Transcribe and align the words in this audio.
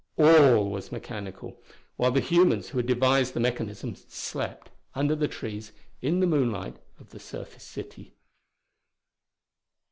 All 0.17 0.67
was 0.71 0.91
mechanical: 0.91 1.61
while 1.95 2.09
the 2.09 2.21
humans 2.21 2.69
who 2.69 2.79
had 2.79 2.87
devised 2.87 3.35
the 3.35 3.39
mechanisms 3.39 4.03
slept 4.09 4.71
under 4.95 5.15
the 5.15 5.27
trees 5.27 5.73
in 6.01 6.21
the 6.21 6.25
moonlight 6.25 6.77
of 6.99 7.11
the 7.11 7.19
surface 7.19 7.63
city. 7.65 8.15